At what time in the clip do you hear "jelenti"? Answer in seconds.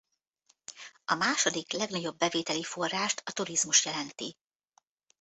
3.85-4.37